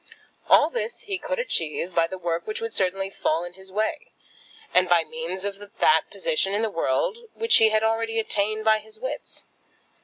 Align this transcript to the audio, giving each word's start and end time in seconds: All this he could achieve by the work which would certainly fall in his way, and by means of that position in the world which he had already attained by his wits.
All 0.49 0.71
this 0.71 1.01
he 1.01 1.19
could 1.19 1.37
achieve 1.37 1.93
by 1.93 2.07
the 2.07 2.17
work 2.17 2.47
which 2.47 2.59
would 2.59 2.73
certainly 2.73 3.11
fall 3.11 3.43
in 3.43 3.53
his 3.53 3.71
way, 3.71 4.11
and 4.73 4.89
by 4.89 5.03
means 5.03 5.45
of 5.45 5.59
that 5.77 6.05
position 6.09 6.55
in 6.55 6.63
the 6.63 6.71
world 6.71 7.19
which 7.35 7.57
he 7.57 7.69
had 7.69 7.83
already 7.83 8.17
attained 8.17 8.65
by 8.65 8.79
his 8.79 8.99
wits. 8.99 9.45